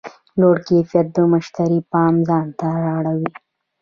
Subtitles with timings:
[0.39, 3.29] لوړ کیفیت د مشتری پام ځان ته رااړوي.